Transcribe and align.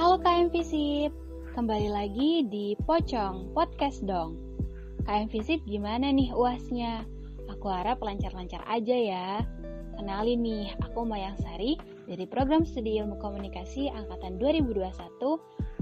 Halo 0.00 0.16
KM 0.16 0.48
Visip, 0.48 1.12
kembali 1.52 1.92
lagi 1.92 2.48
di 2.48 2.72
Pocong 2.88 3.52
Podcast 3.52 4.00
dong. 4.00 4.32
KM 5.04 5.28
Visip 5.28 5.60
gimana 5.68 6.08
nih 6.08 6.32
uasnya? 6.32 7.04
Aku 7.52 7.68
harap 7.68 8.00
lancar-lancar 8.00 8.64
aja 8.64 8.96
ya. 8.96 9.44
Kenalin 10.00 10.40
nih, 10.40 10.72
aku 10.80 11.04
Mayang 11.04 11.36
Sari 11.44 11.76
dari 12.08 12.24
program 12.24 12.64
studi 12.64 12.96
ilmu 12.96 13.20
komunikasi 13.20 13.92
angkatan 13.92 14.40
2021 14.40 14.88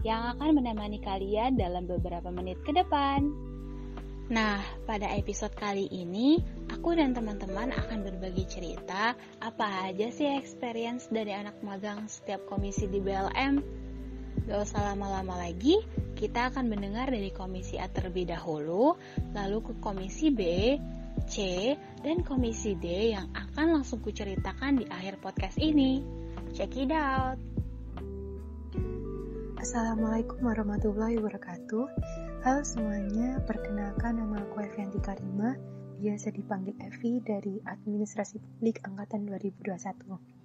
yang 0.02 0.34
akan 0.34 0.50
menemani 0.50 0.98
kalian 0.98 1.54
dalam 1.54 1.86
beberapa 1.86 2.26
menit 2.34 2.58
ke 2.66 2.74
depan. 2.74 3.22
Nah, 4.34 4.58
pada 4.82 5.14
episode 5.14 5.54
kali 5.54 5.86
ini, 5.94 6.42
aku 6.74 6.98
dan 6.98 7.14
teman-teman 7.14 7.70
akan 7.70 8.02
berbagi 8.02 8.50
cerita 8.50 9.14
apa 9.38 9.94
aja 9.94 10.10
sih 10.10 10.26
experience 10.26 11.06
dari 11.06 11.30
anak 11.30 11.54
magang 11.62 12.10
setiap 12.10 12.42
komisi 12.50 12.90
di 12.90 12.98
BLM. 12.98 13.86
Gak 14.48 14.64
usah 14.64 14.80
lama-lama 14.92 15.36
lagi, 15.36 15.76
kita 16.16 16.48
akan 16.48 16.72
mendengar 16.72 17.12
dari 17.12 17.28
komisi 17.30 17.76
A 17.76 17.86
terlebih 17.86 18.32
dahulu, 18.32 18.96
lalu 19.36 19.58
ke 19.60 19.72
komisi 19.78 20.32
B, 20.32 20.40
C, 21.28 21.36
dan 22.00 22.24
komisi 22.24 22.72
D 22.72 23.12
yang 23.12 23.28
akan 23.36 23.80
langsung 23.80 24.00
kuceritakan 24.00 24.80
di 24.80 24.84
akhir 24.88 25.20
podcast 25.20 25.60
ini. 25.60 26.00
Check 26.56 26.80
it 26.80 26.94
out! 26.94 27.36
Assalamualaikum 29.58 30.38
warahmatullahi 30.40 31.18
wabarakatuh. 31.18 31.84
Halo 32.46 32.62
semuanya, 32.62 33.42
perkenalkan 33.42 34.16
nama 34.22 34.40
aku 34.46 34.62
Evianti 34.62 35.02
Karima, 35.02 35.58
biasa 35.98 36.30
dipanggil 36.30 36.78
Evi 36.78 37.18
dari 37.20 37.58
Administrasi 37.66 38.38
Publik 38.38 38.80
Angkatan 38.86 39.26
2021. 39.26 40.37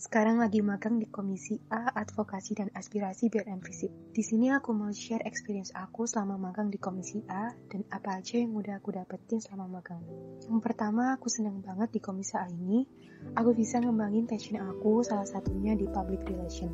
Sekarang 0.00 0.40
lagi 0.40 0.64
magang 0.64 0.96
di 0.96 1.04
Komisi 1.12 1.60
A 1.68 1.92
Advokasi 1.92 2.56
dan 2.56 2.72
Aspirasi 2.72 3.28
BLM 3.28 3.60
Visip. 3.60 3.92
Di 4.16 4.24
sini 4.24 4.48
aku 4.48 4.72
mau 4.72 4.88
share 4.88 5.20
experience 5.28 5.76
aku 5.76 6.08
selama 6.08 6.40
magang 6.40 6.72
di 6.72 6.80
Komisi 6.80 7.20
A 7.28 7.52
dan 7.68 7.84
apa 7.92 8.16
aja 8.16 8.40
yang 8.40 8.56
udah 8.56 8.80
aku 8.80 8.96
dapetin 8.96 9.44
selama 9.44 9.76
magang. 9.76 10.00
Yang 10.48 10.60
pertama, 10.64 11.12
aku 11.12 11.28
seneng 11.28 11.60
banget 11.60 11.92
di 11.92 12.00
Komisi 12.00 12.32
A 12.40 12.48
ini. 12.48 12.88
Aku 13.36 13.52
bisa 13.52 13.76
ngembangin 13.76 14.24
passion 14.24 14.56
aku, 14.64 15.04
salah 15.04 15.28
satunya 15.28 15.76
di 15.76 15.84
public 15.84 16.24
relation. 16.24 16.72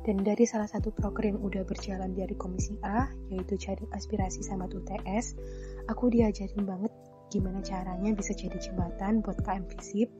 Dan 0.00 0.24
dari 0.24 0.48
salah 0.48 0.72
satu 0.72 0.88
proker 0.88 1.36
yang 1.36 1.36
udah 1.36 1.68
berjalan 1.68 2.16
dari 2.16 2.32
Komisi 2.32 2.80
A, 2.80 3.12
yaitu 3.28 3.60
cari 3.60 3.84
aspirasi 3.92 4.40
sama 4.40 4.72
UTS, 4.72 5.36
aku 5.84 6.08
diajarin 6.08 6.64
banget 6.64 6.92
gimana 7.32 7.64
caranya 7.64 8.12
bisa 8.12 8.36
jadi 8.36 8.60
jembatan 8.60 9.24
buat 9.24 9.40
KM 9.40 9.64
Visip, 9.72 10.12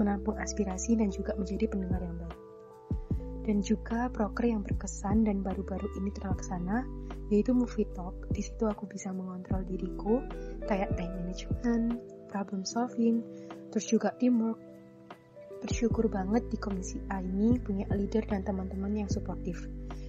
menampung 0.00 0.40
aspirasi 0.40 0.96
dan 0.96 1.12
juga 1.12 1.36
menjadi 1.36 1.68
pendengar 1.68 2.00
yang 2.00 2.16
baik. 2.16 2.40
Dan 3.44 3.60
juga 3.60 4.08
proker 4.08 4.48
yang 4.48 4.64
berkesan 4.64 5.28
dan 5.28 5.44
baru-baru 5.44 5.84
ini 6.00 6.08
terlaksana, 6.16 6.88
yaitu 7.28 7.52
Movie 7.52 7.84
Talk. 7.92 8.16
Di 8.32 8.40
situ 8.40 8.64
aku 8.64 8.88
bisa 8.88 9.12
mengontrol 9.12 9.60
diriku, 9.68 10.24
kayak 10.64 10.96
time 10.96 11.12
management, 11.20 12.00
problem 12.32 12.64
solving, 12.64 13.20
terus 13.68 13.84
juga 13.84 14.16
teamwork, 14.16 14.56
bersyukur 15.60 16.08
banget 16.08 16.48
di 16.48 16.56
komisi 16.56 16.96
A 17.12 17.20
ini 17.20 17.60
punya 17.60 17.84
leader 17.92 18.24
dan 18.24 18.44
teman-teman 18.48 19.04
yang 19.04 19.08
suportif 19.12 19.60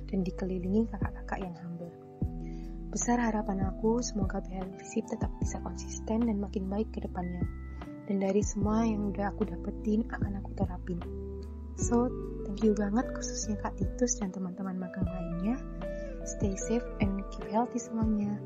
dan 0.08 0.24
dikelilingi 0.24 0.88
kakak-kakak 0.96 1.44
yang 1.44 1.56
humble. 1.60 2.05
Besar 2.96 3.20
harapan 3.20 3.60
aku 3.60 4.00
semoga 4.00 4.40
BLM 4.40 4.80
Visip 4.80 5.04
tetap 5.12 5.28
bisa 5.44 5.60
konsisten 5.60 6.32
dan 6.32 6.40
makin 6.40 6.72
baik 6.72 6.88
ke 6.96 7.04
depannya. 7.04 7.44
Dan 8.08 8.24
dari 8.24 8.40
semua 8.40 8.88
yang 8.88 9.12
udah 9.12 9.36
aku 9.36 9.44
dapetin 9.44 10.08
akan 10.16 10.40
aku 10.40 10.56
terapin. 10.56 11.04
So, 11.76 12.08
thank 12.48 12.64
you 12.64 12.72
banget 12.72 13.04
khususnya 13.12 13.60
Kak 13.60 13.76
Titus 13.76 14.16
dan 14.24 14.32
teman-teman 14.32 14.80
magang 14.80 15.12
lainnya. 15.12 15.60
Stay 16.24 16.56
safe 16.56 16.88
and 17.04 17.20
keep 17.36 17.44
healthy 17.52 17.84
semuanya. 17.84 18.40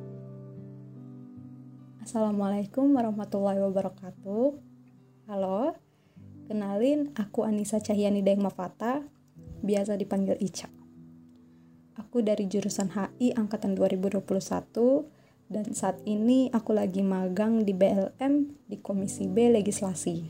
Assalamualaikum 2.01 2.89
warahmatullahi 2.97 3.61
wabarakatuh. 3.61 4.57
Halo, 5.29 5.77
Kenalin, 6.49 7.13
aku 7.13 7.45
Anissa 7.45 7.77
Cahyani 7.77 8.25
Daeng 8.25 8.41
Mafata, 8.41 9.05
biasa 9.61 9.93
dipanggil 9.93 10.41
Ica. 10.41 10.78
Aku 11.99 12.23
dari 12.23 12.47
jurusan 12.47 12.95
HI 12.95 13.35
angkatan 13.35 13.75
2021 13.75 14.23
dan 15.51 15.67
saat 15.75 15.99
ini 16.07 16.47
aku 16.55 16.71
lagi 16.71 17.03
magang 17.03 17.67
di 17.67 17.75
BLM 17.75 18.55
di 18.71 18.79
Komisi 18.79 19.27
B 19.27 19.51
Legislasi. 19.51 20.23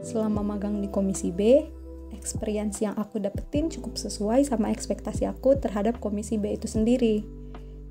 Selama 0.00 0.40
magang 0.40 0.80
di 0.80 0.88
Komisi 0.88 1.28
B, 1.28 1.68
experience 2.16 2.80
yang 2.80 2.96
aku 2.96 3.20
dapetin 3.20 3.68
cukup 3.68 4.00
sesuai 4.00 4.48
sama 4.48 4.72
ekspektasi 4.72 5.28
aku 5.28 5.60
terhadap 5.60 6.00
Komisi 6.00 6.40
B 6.40 6.56
itu 6.56 6.64
sendiri. 6.64 7.20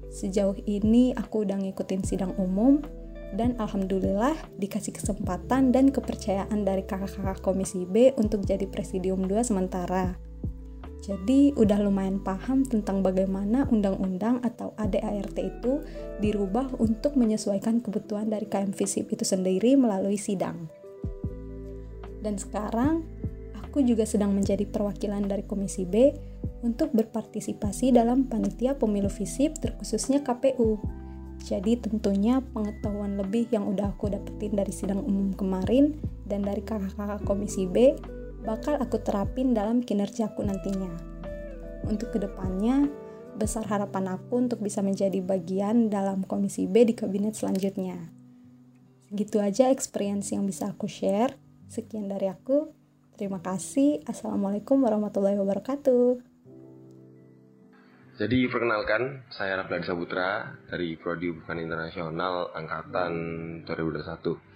Sejauh 0.10 0.58
ini 0.66 1.14
aku 1.14 1.46
udah 1.46 1.62
ngikutin 1.62 2.02
sidang 2.02 2.34
umum, 2.42 2.82
dan 3.38 3.54
alhamdulillah 3.62 4.34
dikasih 4.58 4.98
kesempatan 4.98 5.74
dan 5.74 5.90
kepercayaan 5.90 6.66
dari 6.66 6.86
kakak-kakak 6.86 7.42
komisi 7.42 7.82
B 7.90 8.14
untuk 8.14 8.46
jadi 8.46 8.70
presidium 8.70 9.26
2 9.26 9.42
sementara. 9.42 10.33
Jadi 11.04 11.52
udah 11.60 11.84
lumayan 11.84 12.24
paham 12.24 12.64
tentang 12.64 13.04
bagaimana 13.04 13.68
undang-undang 13.68 14.40
atau 14.40 14.72
ADART 14.80 15.36
itu 15.36 15.84
dirubah 16.24 16.80
untuk 16.80 17.20
menyesuaikan 17.20 17.84
kebutuhan 17.84 18.32
dari 18.32 18.48
KM 18.48 18.72
Visip 18.72 19.12
itu 19.12 19.28
sendiri 19.28 19.76
melalui 19.76 20.16
sidang. 20.16 20.72
Dan 22.24 22.40
sekarang 22.40 23.04
aku 23.60 23.84
juga 23.84 24.08
sedang 24.08 24.32
menjadi 24.32 24.64
perwakilan 24.64 25.28
dari 25.28 25.44
Komisi 25.44 25.84
B 25.84 26.16
untuk 26.64 26.96
berpartisipasi 26.96 27.92
dalam 27.92 28.32
panitia 28.32 28.80
pemilu 28.80 29.12
Visip 29.12 29.60
terkhususnya 29.60 30.24
KPU 30.24 30.80
jadi 31.44 31.76
tentunya 31.76 32.40
pengetahuan 32.56 33.20
lebih 33.20 33.52
yang 33.52 33.68
udah 33.68 33.92
aku 33.92 34.08
dapetin 34.08 34.56
dari 34.56 34.72
sidang 34.72 35.04
umum 35.04 35.36
kemarin 35.36 36.00
dan 36.24 36.40
dari 36.40 36.64
kakak-kakak 36.64 37.20
komisi 37.28 37.68
B 37.68 38.00
bakal 38.44 38.76
aku 38.76 39.00
terapin 39.00 39.56
dalam 39.56 39.80
kinerjaku 39.80 40.44
nantinya. 40.44 40.92
Untuk 41.88 42.12
ke 42.12 42.20
depannya, 42.20 42.92
besar 43.40 43.64
harapan 43.68 44.20
aku 44.20 44.44
untuk 44.48 44.60
bisa 44.60 44.84
menjadi 44.84 45.20
bagian 45.24 45.88
dalam 45.88 46.28
komisi 46.28 46.68
B 46.68 46.84
di 46.84 46.94
kabinet 46.96 47.40
selanjutnya. 47.40 48.12
Segitu 49.08 49.40
aja 49.40 49.72
experience 49.72 50.36
yang 50.36 50.44
bisa 50.44 50.72
aku 50.72 50.92
share. 50.92 51.40
Sekian 51.72 52.12
dari 52.12 52.28
aku. 52.28 52.70
Terima 53.16 53.40
kasih. 53.40 54.04
Assalamualaikum 54.04 54.84
warahmatullahi 54.84 55.40
wabarakatuh. 55.40 56.34
Jadi 58.14 58.46
perkenalkan, 58.46 59.26
saya 59.34 59.58
Raffi 59.58 59.82
Saputra 59.90 60.54
dari 60.70 60.94
Prodi 61.02 61.34
Hubungan 61.34 61.58
Internasional 61.66 62.54
Angkatan 62.54 63.14
2021. 63.66 64.54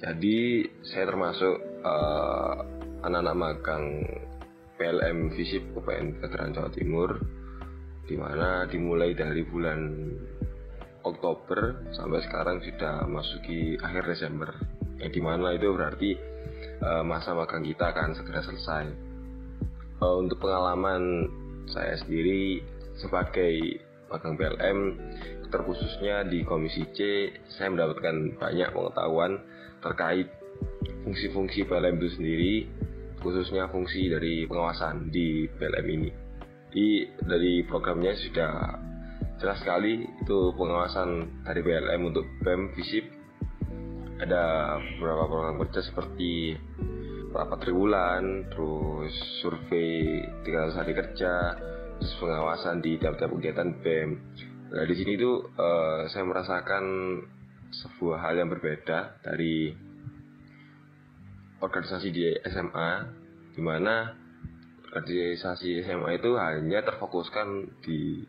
Jadi 0.00 0.64
saya 0.86 1.04
termasuk 1.10 1.54
uh, 1.82 2.79
anak-anak 3.00 3.36
magang 3.36 3.84
PLM 4.76 5.32
Visip 5.36 5.64
UPN 5.76 6.20
Veteran 6.20 6.52
Jawa 6.56 6.70
Timur 6.72 7.20
di 8.08 8.16
mana 8.16 8.64
dimulai 8.66 9.12
dari 9.12 9.44
bulan 9.44 9.80
Oktober 11.04 11.92
sampai 11.96 12.20
sekarang 12.24 12.60
sudah 12.60 13.08
masuki 13.08 13.76
akhir 13.80 14.04
Desember 14.04 14.50
yang 15.00 15.12
di 15.12 15.20
mana 15.20 15.56
itu 15.56 15.72
berarti 15.72 16.10
uh, 16.84 17.04
masa 17.04 17.32
magang 17.32 17.64
kita 17.64 17.92
akan 17.92 18.12
segera 18.12 18.44
selesai. 18.44 18.84
Uh, 20.00 20.16
untuk 20.20 20.40
pengalaman 20.40 21.28
saya 21.68 21.96
sendiri 22.00 22.60
sebagai 23.00 23.80
magang 24.12 24.36
PLM 24.36 24.78
terkhususnya 25.48 26.26
di 26.28 26.44
Komisi 26.44 26.84
C 26.92 27.30
saya 27.56 27.72
mendapatkan 27.72 28.36
banyak 28.36 28.68
pengetahuan 28.74 29.40
terkait 29.80 30.28
fungsi-fungsi 31.06 31.64
PLM 31.64 31.96
itu 31.96 32.08
sendiri 32.18 32.54
khususnya 33.20 33.68
fungsi 33.68 34.08
dari 34.08 34.48
pengawasan 34.48 35.12
di 35.12 35.46
PLM 35.46 35.86
ini. 35.86 36.10
Di 36.70 37.06
dari 37.20 37.62
programnya 37.68 38.16
sudah 38.16 38.52
jelas 39.40 39.58
sekali 39.60 40.04
itu 40.04 40.38
pengawasan 40.56 41.42
dari 41.44 41.60
PLM 41.64 42.00
untuk 42.04 42.26
BEM 42.44 42.76
FISIP. 42.76 43.04
Ada 44.20 44.76
beberapa 45.00 45.24
program 45.32 45.56
kerja 45.64 45.80
seperti 45.80 46.52
rapat 47.32 47.58
triwulan 47.62 48.50
terus 48.50 49.14
survei 49.40 50.20
300 50.44 50.80
hari 50.82 50.92
kerja 50.92 51.32
terus 51.96 52.14
pengawasan 52.20 52.84
di 52.84 53.00
tiap-tiap 53.00 53.32
kegiatan 53.32 53.76
BEM. 53.80 54.10
Nah 54.70 54.84
di 54.86 54.94
sini 54.94 55.16
tuh 55.16 55.48
uh, 55.56 56.04
saya 56.08 56.24
merasakan 56.26 56.84
sebuah 57.70 58.18
hal 58.22 58.34
yang 58.38 58.50
berbeda 58.50 59.22
dari 59.22 59.72
organisasi 61.60 62.08
di 62.10 62.24
SMA, 62.48 62.90
di 63.60 63.62
mana 63.68 64.16
organisasi 64.96 65.84
SMA 65.84 66.16
itu 66.16 66.32
hanya 66.40 66.80
terfokuskan 66.80 67.76
di 67.84 68.24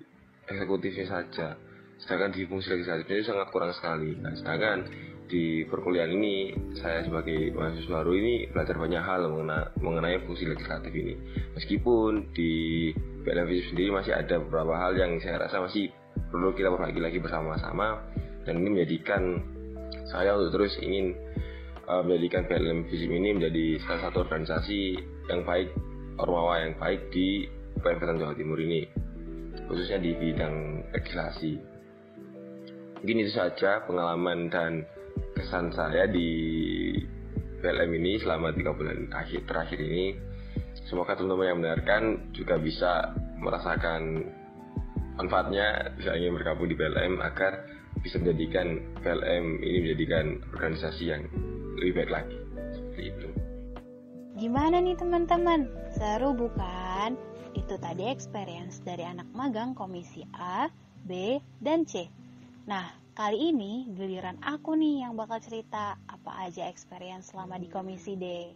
eksekutifnya 0.51 1.07
saja, 1.07 1.55
sedangkan 2.03 2.35
di 2.35 2.43
fungsi 2.51 2.75
legislatifnya 2.75 3.15
itu 3.15 3.31
sangat 3.31 3.47
kurang 3.55 3.71
sekali. 3.71 4.19
Nah, 4.19 4.35
sedangkan 4.35 4.91
di 5.31 5.63
perkuliahan 5.63 6.11
ini 6.11 6.51
saya 6.75 7.07
sebagai 7.07 7.55
mahasiswa 7.55 8.03
baru 8.03 8.11
ini 8.19 8.51
belajar 8.51 8.75
banyak 8.75 8.99
hal 8.99 9.31
mengenai, 9.31 9.71
mengenai 9.79 10.17
fungsi 10.27 10.43
legislatif 10.43 10.91
ini 10.91 11.15
meskipun 11.55 12.35
di 12.35 12.91
PLM 13.23 13.47
sendiri 13.71 13.95
masih 13.95 14.11
ada 14.11 14.43
beberapa 14.43 14.75
hal 14.75 14.99
yang 14.99 15.15
saya 15.23 15.47
rasa 15.47 15.63
masih 15.63 15.87
perlu 16.27 16.51
kita 16.51 16.67
perbaiki 16.67 16.99
lagi 16.99 17.23
bersama-sama 17.23 18.03
dan 18.43 18.59
ini 18.59 18.75
menjadikan 18.75 19.39
saya 20.11 20.35
untuk 20.35 20.59
terus 20.59 20.75
ingin 20.83 21.15
uh, 21.91 22.03
menjadikan 22.07 22.47
PLM 22.47 22.87
Visip 22.87 23.11
ini 23.11 23.35
menjadi 23.35 23.83
salah 23.83 24.07
satu 24.07 24.23
organisasi 24.23 24.95
yang 25.27 25.43
baik 25.43 25.75
ormawa 26.15 26.63
yang 26.63 26.79
baik 26.79 27.11
di 27.11 27.51
Pemerintahan 27.81 28.19
Jawa 28.19 28.35
Timur 28.39 28.59
ini 28.63 28.87
khususnya 29.67 29.99
di 29.99 30.11
bidang 30.15 30.87
legislasi. 30.95 31.53
Mungkin 33.01 33.23
itu 33.23 33.31
saja 33.33 33.83
pengalaman 33.83 34.47
dan 34.51 34.85
kesan 35.35 35.73
saya 35.73 36.05
di 36.07 36.29
PLM 37.59 37.91
ini 37.97 38.21
selama 38.21 38.53
tiga 38.55 38.71
bulan 38.71 39.11
akhir 39.11 39.47
terakhir 39.47 39.79
ini. 39.79 40.15
Semoga 40.87 41.15
teman-teman 41.15 41.47
yang 41.47 41.57
mendengarkan 41.63 42.03
juga 42.35 42.59
bisa 42.59 43.15
merasakan 43.39 44.27
manfaatnya 45.15 45.95
bisa 45.95 46.13
ingin 46.19 46.35
bergabung 46.35 46.67
di 46.67 46.75
PLM 46.75 47.23
agar 47.23 47.63
bisa 48.03 48.19
menjadikan 48.19 48.81
PLM 49.01 49.45
ini 49.63 49.77
menjadikan 49.87 50.25
organisasi 50.51 51.03
yang 51.09 51.23
lebih 51.81 52.05
baik 52.05 52.11
lagi 52.13 52.37
seperti 52.77 53.01
itu. 53.09 53.27
Gimana 54.37 54.77
nih 54.79 54.95
teman-teman? 54.95 55.65
Seru 55.97 56.37
bukan? 56.37 57.17
Itu 57.57 57.75
tadi 57.81 58.07
experience 58.07 58.79
dari 58.85 59.03
anak 59.03 59.27
magang 59.33 59.73
komisi 59.73 60.23
A, 60.37 60.69
B, 61.03 61.41
dan 61.59 61.83
C. 61.83 62.07
Nah, 62.69 63.01
Kali 63.11 63.51
ini 63.51 63.91
giliran 63.91 64.39
aku 64.39 64.71
nih 64.79 65.03
yang 65.03 65.19
bakal 65.19 65.43
cerita 65.43 65.99
apa 66.07 66.47
aja 66.47 66.71
experience 66.71 67.35
selama 67.35 67.59
di 67.59 67.67
Komisi 67.67 68.15
D. 68.15 68.55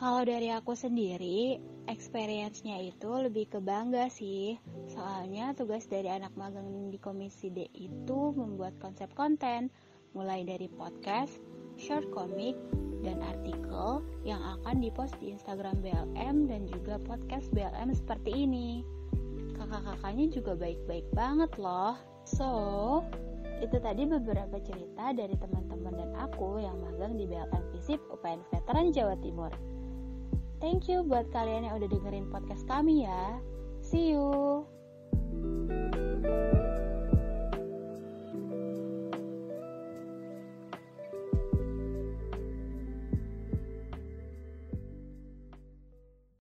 Kalau 0.00 0.24
dari 0.24 0.48
aku 0.48 0.72
sendiri, 0.72 1.60
experience-nya 1.84 2.80
itu 2.80 3.06
lebih 3.06 3.52
ke 3.52 3.60
bangga 3.60 4.08
sih. 4.08 4.56
Soalnya 4.88 5.52
tugas 5.52 5.84
dari 5.84 6.08
anak 6.08 6.32
magang 6.32 6.88
di 6.88 6.96
Komisi 6.96 7.52
D 7.52 7.68
itu 7.76 8.32
membuat 8.32 8.80
konsep 8.80 9.12
konten, 9.12 9.68
mulai 10.16 10.48
dari 10.48 10.72
podcast, 10.72 11.36
short 11.80 12.06
comic, 12.12 12.54
dan 13.00 13.24
artikel 13.24 14.04
yang 14.22 14.40
akan 14.60 14.84
dipost 14.84 15.16
di 15.18 15.32
Instagram 15.32 15.80
BLM 15.80 16.46
dan 16.46 16.68
juga 16.68 17.00
podcast 17.00 17.48
BLM 17.56 17.96
seperti 17.96 18.44
ini. 18.44 18.84
Kakak-kakaknya 19.56 20.26
juga 20.32 20.52
baik-baik 20.56 21.06
banget 21.16 21.52
loh. 21.56 21.96
So, 22.28 22.48
itu 23.60 23.76
tadi 23.80 24.08
beberapa 24.08 24.56
cerita 24.60 25.12
dari 25.12 25.36
teman-teman 25.36 25.92
dan 25.96 26.10
aku 26.16 26.60
yang 26.60 26.76
magang 26.80 27.16
di 27.16 27.28
BLM 27.28 27.64
Visip 27.76 28.00
UPN 28.12 28.40
Veteran 28.52 28.92
Jawa 28.92 29.16
Timur. 29.20 29.52
Thank 30.60 30.92
you 30.92 31.00
buat 31.04 31.28
kalian 31.32 31.64
yang 31.64 31.80
udah 31.80 31.88
dengerin 31.88 32.28
podcast 32.28 32.68
kami 32.68 33.08
ya. 33.08 33.40
See 33.80 34.12
you. 34.12 34.29